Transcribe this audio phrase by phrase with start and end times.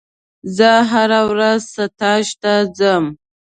[0.55, 3.03] زه هره ورځ ستاژ ته ځم.